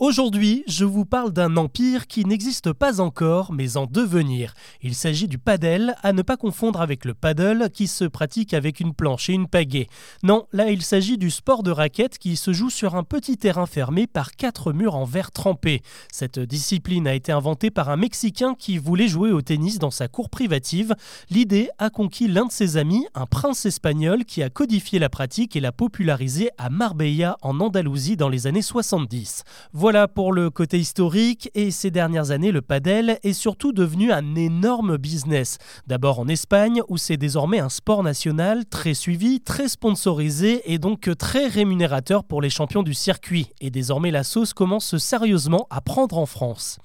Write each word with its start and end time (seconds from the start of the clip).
Aujourd'hui, 0.00 0.62
je 0.68 0.84
vous 0.84 1.04
parle 1.04 1.32
d'un 1.32 1.56
empire 1.56 2.06
qui 2.06 2.24
n'existe 2.24 2.72
pas 2.72 3.00
encore, 3.00 3.52
mais 3.52 3.76
en 3.76 3.86
devenir. 3.86 4.54
Il 4.80 4.94
s'agit 4.94 5.26
du 5.26 5.38
padel, 5.38 5.96
à 6.04 6.12
ne 6.12 6.22
pas 6.22 6.36
confondre 6.36 6.80
avec 6.80 7.04
le 7.04 7.14
paddle 7.14 7.68
qui 7.74 7.88
se 7.88 8.04
pratique 8.04 8.54
avec 8.54 8.78
une 8.78 8.94
planche 8.94 9.28
et 9.28 9.32
une 9.32 9.48
pagaie. 9.48 9.88
Non, 10.22 10.46
là 10.52 10.70
il 10.70 10.82
s'agit 10.82 11.18
du 11.18 11.30
sport 11.30 11.64
de 11.64 11.72
raquette 11.72 12.18
qui 12.18 12.36
se 12.36 12.52
joue 12.52 12.70
sur 12.70 12.94
un 12.94 13.02
petit 13.02 13.38
terrain 13.38 13.66
fermé 13.66 14.06
par 14.06 14.36
quatre 14.36 14.72
murs 14.72 14.94
en 14.94 15.04
verre 15.04 15.32
trempé. 15.32 15.82
Cette 16.12 16.38
discipline 16.38 17.08
a 17.08 17.14
été 17.14 17.32
inventée 17.32 17.72
par 17.72 17.88
un 17.88 17.96
Mexicain 17.96 18.54
qui 18.56 18.78
voulait 18.78 19.08
jouer 19.08 19.32
au 19.32 19.42
tennis 19.42 19.80
dans 19.80 19.90
sa 19.90 20.06
cour 20.06 20.30
privative. 20.30 20.94
L'idée 21.28 21.70
a 21.78 21.90
conquis 21.90 22.28
l'un 22.28 22.46
de 22.46 22.52
ses 22.52 22.76
amis, 22.76 23.04
un 23.16 23.26
prince 23.26 23.66
espagnol 23.66 24.24
qui 24.24 24.44
a 24.44 24.48
codifié 24.48 25.00
la 25.00 25.08
pratique 25.08 25.56
et 25.56 25.60
l'a 25.60 25.72
popularisée 25.72 26.50
à 26.56 26.70
Marbella 26.70 27.36
en 27.42 27.58
Andalousie 27.58 28.16
dans 28.16 28.28
les 28.28 28.46
années 28.46 28.62
70. 28.62 29.42
Voilà 29.72 29.87
pour 30.14 30.34
le 30.34 30.50
côté 30.50 30.78
historique 30.78 31.50
et 31.54 31.70
ces 31.70 31.90
dernières 31.90 32.30
années 32.30 32.52
le 32.52 32.60
padel 32.60 33.18
est 33.22 33.32
surtout 33.32 33.72
devenu 33.72 34.12
un 34.12 34.34
énorme 34.34 34.98
business. 34.98 35.56
D'abord 35.86 36.18
en 36.18 36.28
Espagne 36.28 36.82
où 36.88 36.98
c'est 36.98 37.16
désormais 37.16 37.58
un 37.58 37.70
sport 37.70 38.02
national 38.02 38.66
très 38.66 38.92
suivi, 38.92 39.40
très 39.40 39.66
sponsorisé 39.66 40.70
et 40.70 40.78
donc 40.78 41.08
très 41.16 41.46
rémunérateur 41.46 42.24
pour 42.24 42.42
les 42.42 42.50
champions 42.50 42.82
du 42.82 42.92
circuit. 42.92 43.46
Et 43.62 43.70
désormais 43.70 44.10
la 44.10 44.24
sauce 44.24 44.52
commence 44.52 44.98
sérieusement 44.98 45.66
à 45.70 45.80
prendre 45.80 46.18
en 46.18 46.26
France. 46.26 46.78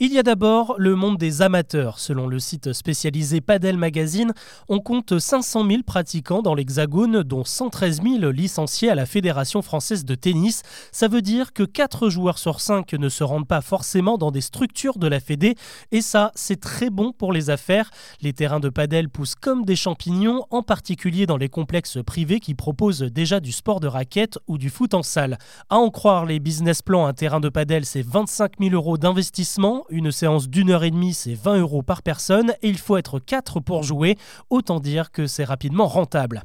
Il 0.00 0.12
y 0.12 0.18
a 0.18 0.24
d'abord 0.24 0.74
le 0.76 0.96
monde 0.96 1.18
des 1.18 1.40
amateurs. 1.40 2.00
Selon 2.00 2.26
le 2.26 2.40
site 2.40 2.72
spécialisé 2.72 3.40
Padel 3.40 3.78
Magazine, 3.78 4.32
on 4.68 4.80
compte 4.80 5.20
500 5.20 5.64
000 5.68 5.82
pratiquants 5.86 6.42
dans 6.42 6.56
l'Hexagone, 6.56 7.22
dont 7.22 7.44
113 7.44 8.02
000 8.02 8.32
licenciés 8.32 8.90
à 8.90 8.96
la 8.96 9.06
Fédération 9.06 9.62
française 9.62 10.04
de 10.04 10.16
tennis. 10.16 10.62
Ça 10.90 11.06
veut 11.06 11.22
dire 11.22 11.52
que 11.52 11.62
4 11.62 12.08
joueurs 12.08 12.38
sur 12.38 12.60
5 12.60 12.92
ne 12.94 13.08
se 13.08 13.22
rendent 13.22 13.46
pas 13.46 13.60
forcément 13.60 14.18
dans 14.18 14.32
des 14.32 14.40
structures 14.40 14.98
de 14.98 15.06
la 15.06 15.20
Fédé, 15.20 15.54
et 15.92 16.00
ça, 16.00 16.32
c'est 16.34 16.58
très 16.58 16.90
bon 16.90 17.12
pour 17.12 17.32
les 17.32 17.48
affaires. 17.48 17.92
Les 18.20 18.32
terrains 18.32 18.58
de 18.58 18.70
padel 18.70 19.08
poussent 19.08 19.36
comme 19.36 19.64
des 19.64 19.76
champignons, 19.76 20.44
en 20.50 20.64
particulier 20.64 21.26
dans 21.26 21.36
les 21.36 21.48
complexes 21.48 21.98
privés 22.04 22.40
qui 22.40 22.56
proposent 22.56 23.02
déjà 23.02 23.38
du 23.38 23.52
sport 23.52 23.78
de 23.78 23.86
raquette 23.86 24.40
ou 24.48 24.58
du 24.58 24.70
foot 24.70 24.92
en 24.92 25.04
salle. 25.04 25.38
À 25.70 25.76
en 25.76 25.90
croire 25.90 26.26
les 26.26 26.40
business 26.40 26.82
plans, 26.82 27.06
un 27.06 27.12
terrain 27.12 27.38
de 27.38 27.48
padel, 27.48 27.84
c'est 27.84 28.04
25 28.04 28.54
000 28.58 28.74
euros 28.74 28.98
d'investissement 28.98 29.83
une 29.90 30.10
séance 30.10 30.48
d'une 30.48 30.70
heure 30.70 30.84
et 30.84 30.90
demie, 30.90 31.14
c'est 31.14 31.34
20 31.34 31.58
euros 31.58 31.82
par 31.82 32.02
personne 32.02 32.54
et 32.62 32.68
il 32.68 32.78
faut 32.78 32.96
être 32.96 33.18
4 33.18 33.60
pour 33.60 33.82
jouer. 33.82 34.16
Autant 34.50 34.80
dire 34.80 35.10
que 35.10 35.26
c'est 35.26 35.44
rapidement 35.44 35.86
rentable. 35.86 36.42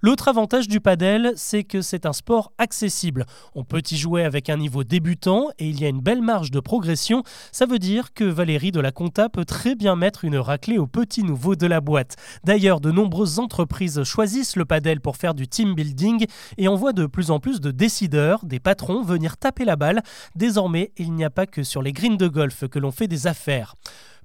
L'autre 0.00 0.28
avantage 0.28 0.68
du 0.68 0.80
padel, 0.80 1.32
c'est 1.34 1.64
que 1.64 1.82
c'est 1.82 2.06
un 2.06 2.12
sport 2.12 2.52
accessible. 2.58 3.26
On 3.56 3.64
peut 3.64 3.82
y 3.90 3.96
jouer 3.96 4.22
avec 4.24 4.48
un 4.48 4.56
niveau 4.56 4.84
débutant 4.84 5.48
et 5.58 5.68
il 5.68 5.80
y 5.80 5.84
a 5.84 5.88
une 5.88 6.00
belle 6.00 6.22
marge 6.22 6.52
de 6.52 6.60
progression. 6.60 7.24
Ça 7.50 7.66
veut 7.66 7.80
dire 7.80 8.12
que 8.14 8.22
Valérie 8.22 8.70
de 8.70 8.78
la 8.78 8.92
Conta 8.92 9.28
peut 9.28 9.44
très 9.44 9.74
bien 9.74 9.96
mettre 9.96 10.24
une 10.24 10.36
raclée 10.36 10.78
au 10.78 10.86
petit 10.86 11.24
nouveau 11.24 11.56
de 11.56 11.66
la 11.66 11.80
boîte. 11.80 12.14
D'ailleurs, 12.44 12.80
de 12.80 12.92
nombreuses 12.92 13.40
entreprises 13.40 14.04
choisissent 14.04 14.54
le 14.54 14.64
padel 14.64 15.00
pour 15.00 15.16
faire 15.16 15.34
du 15.34 15.48
team 15.48 15.74
building 15.74 16.26
et 16.58 16.68
on 16.68 16.76
voit 16.76 16.92
de 16.92 17.06
plus 17.06 17.32
en 17.32 17.40
plus 17.40 17.60
de 17.60 17.72
décideurs, 17.72 18.44
des 18.44 18.60
patrons 18.60 19.02
venir 19.02 19.36
taper 19.36 19.64
la 19.64 19.74
balle. 19.74 20.02
Désormais, 20.36 20.92
il 20.96 21.12
n'y 21.12 21.24
a 21.24 21.30
pas 21.30 21.46
que 21.46 21.64
sur 21.64 21.82
les 21.82 21.92
greens 21.92 22.16
de 22.16 22.28
golf 22.28 22.68
que 22.68 22.78
l'on 22.78 22.92
fait 22.92 23.08
des 23.08 23.26
affaires. 23.26 23.74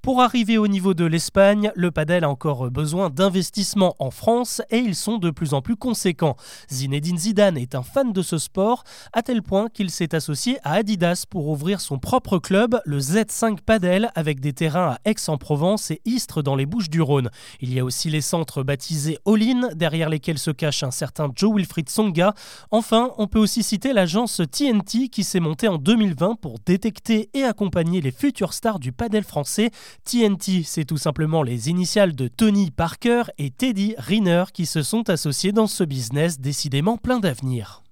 Pour 0.04 0.20
arriver 0.20 0.58
au 0.58 0.68
niveau 0.68 0.94
de 0.94 1.06
l'Espagne, 1.06 1.72
le 1.76 1.90
padel 1.90 2.26
a 2.26 2.30
encore 2.30 2.70
besoin 2.70 3.10
d'investissements 3.10 3.96
en 4.00 4.12
France 4.12 4.62
et 4.70 4.80
ils 4.80 4.98
sont 4.98 5.18
de 5.18 5.32
plus 5.32 5.54
en 5.54 5.62
plus 5.62 5.78
conséquents. 5.78 6.36
Zinedine 6.70 7.18
Zidane 7.18 7.58
est 7.58 7.74
un 7.74 7.84
fan 7.84 8.12
de 8.12 8.22
ce 8.22 8.38
sport 8.38 8.84
à 9.14 9.22
tel 9.22 9.42
point 9.42 9.70
qu'il 9.70 9.90
s'est 9.90 10.14
associé 10.14 10.58
à 10.64 10.74
Adidas 10.74 11.24
pour 11.30 11.48
ouvrir 11.48 11.80
son 11.80 12.00
propre 12.00 12.38
club, 12.38 12.82
le 12.84 13.00
Z5 13.00 13.62
Padel, 13.62 14.12
avec 14.14 14.42
des 14.42 14.52
terrains 14.52 14.98
à 14.98 15.10
Aix-en-Provence 15.10 15.90
et 15.92 16.02
Istres 16.04 16.44
dans 16.44 16.58
les 16.58 16.66
Bouches-du-Rhône. 16.66 17.30
Il 17.62 17.74
y 17.74 17.80
a 17.80 17.86
aussi 17.86 18.10
les 18.10 18.20
centres 18.20 18.62
baptisés 18.62 19.20
All-In, 19.26 19.70
derrière 19.74 20.10
lesquels 20.10 20.38
se 20.38 20.52
cache 20.52 20.84
un 20.84 20.92
certain 20.92 21.32
Joe 21.34 21.56
Wilfried 21.56 21.88
Songa. 21.88 22.34
Enfin, 22.72 23.12
on 23.18 23.28
peut 23.28 23.40
aussi 23.40 23.64
citer 23.64 23.94
l'agence 23.94 24.42
TNT 24.52 25.08
qui 25.08 25.24
s'est 25.24 25.40
montée 25.40 25.70
en 25.70 25.78
2020 25.78 26.36
pour 26.42 26.60
détecter 26.60 27.30
et 27.34 27.46
accompagner 27.46 28.02
les 28.02 28.12
futures 28.12 28.52
stars 28.52 28.80
du 28.80 28.92
padel 28.92 29.24
français 29.24 29.72
TNT, 30.06 30.64
c'est 30.66 30.86
tout 30.86 30.98
simplement 30.98 31.44
les 31.44 31.70
initiales 31.70 32.16
de 32.16 32.28
Tony 32.28 32.72
Parker 32.72 33.24
et 33.38 33.52
Teddy 33.52 33.96
Riner 33.98 34.46
qui 34.54 34.66
se 34.66 34.82
sont 34.82 35.10
associés 35.10 35.52
dans 35.52 35.68
ce 35.68 35.84
business 35.84 36.40
décidément 36.40 36.98
plein 36.98 37.20
d'avenir. 37.20 37.83